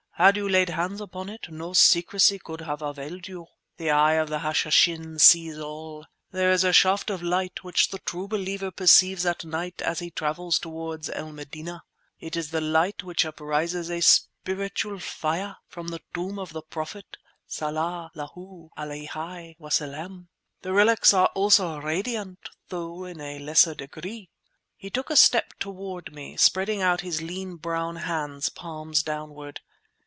Had 0.15 0.37
you 0.37 0.47
lain 0.47 0.67
hands 0.67 1.01
upon 1.01 1.29
it, 1.29 1.47
no 1.49 1.73
secrecy 1.73 2.37
could 2.37 2.61
have 2.61 2.83
availed 2.83 3.27
you. 3.27 3.47
The 3.77 3.89
eye 3.89 4.13
of 4.13 4.29
the 4.29 4.37
Hashishin 4.41 5.17
sees 5.19 5.57
all. 5.57 6.05
There 6.29 6.51
is 6.51 6.63
a 6.63 6.71
shaft 6.71 7.09
of 7.09 7.23
light 7.23 7.63
which 7.63 7.89
the 7.89 7.97
true 7.97 8.27
Believer 8.27 8.69
perceives 8.69 9.25
at 9.25 9.43
night 9.43 9.81
as 9.81 9.97
he 9.97 10.11
travels 10.11 10.59
toward 10.59 11.09
El 11.11 11.31
Medineh. 11.31 11.81
It 12.19 12.35
is 12.35 12.51
the 12.51 12.61
light 12.61 13.03
which 13.03 13.25
uprises, 13.25 13.89
a 13.89 13.99
spiritual 14.01 14.99
fire, 14.99 15.55
from 15.67 15.87
the 15.87 16.01
tomb 16.13 16.37
of 16.37 16.53
the 16.53 16.61
Prophet 16.61 17.17
(Salla 17.47 18.11
'llahu 18.15 18.69
'aleyhi 18.77 19.55
wasellem!). 19.57 20.27
The 20.61 20.71
relics 20.71 21.15
also 21.15 21.65
are 21.65 21.81
radiant, 21.81 22.47
though 22.69 23.05
in 23.05 23.19
a 23.19 23.39
lesser 23.39 23.73
degree." 23.73 24.29
He 24.75 24.91
took 24.91 25.09
a 25.09 25.15
step 25.15 25.53
toward 25.59 26.13
me, 26.13 26.37
spreading 26.37 26.83
out 26.83 27.01
his 27.01 27.23
lean 27.23 27.55
brown 27.55 27.95
hands, 27.95 28.49
palms 28.49 29.01
downward. 29.01 29.61